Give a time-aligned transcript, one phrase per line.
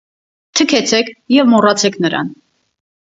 [0.59, 2.33] -Թքեցեք և մոռացեք նրան: